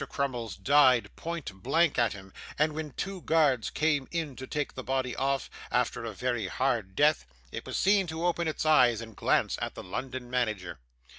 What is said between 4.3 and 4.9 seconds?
to take the